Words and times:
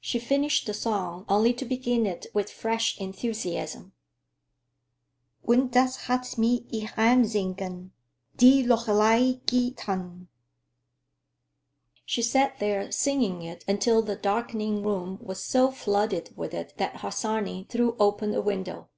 She 0.00 0.18
finished 0.18 0.66
the 0.66 0.74
song 0.74 1.24
only 1.28 1.54
to 1.54 1.64
begin 1.64 2.04
it 2.04 2.26
with 2.34 2.50
fresh 2.50 2.98
enthusiasm. 3.00 3.92
"Und 5.46 5.70
das 5.70 6.08
hat 6.08 6.36
mit 6.36 6.64
ihrem 6.72 7.24
singen 7.24 7.92
Die 8.36 8.64
Lorelei 8.66 9.34
gethan." 9.46 10.26
She 12.04 12.22
sat 12.22 12.58
there 12.58 12.90
singing 12.90 13.42
it 13.42 13.64
until 13.68 14.02
the 14.02 14.16
darkening 14.16 14.82
room 14.82 15.16
was 15.22 15.44
so 15.44 15.70
flooded 15.70 16.36
with 16.36 16.52
it 16.54 16.74
that 16.78 16.96
Harsanyi 16.96 17.68
threw 17.70 17.94
open 18.00 18.34
a 18.34 18.40
window. 18.40 18.88